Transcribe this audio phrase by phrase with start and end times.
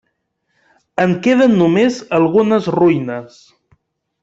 [1.03, 3.39] En queden només algunes ruïnes.